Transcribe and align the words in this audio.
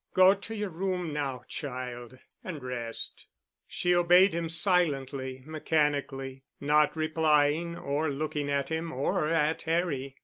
Go 0.15 0.33
to 0.33 0.55
your 0.55 0.71
room 0.71 1.13
now, 1.13 1.43
child, 1.47 2.17
and 2.43 2.63
rest." 2.63 3.27
She 3.67 3.93
obeyed 3.93 4.33
him 4.33 4.49
silently, 4.49 5.43
mechanically, 5.45 6.43
not 6.59 6.95
replying 6.95 7.77
or 7.77 8.09
looking 8.09 8.49
at 8.49 8.69
him 8.69 8.91
or 8.91 9.27
at 9.27 9.61
Harry. 9.61 10.15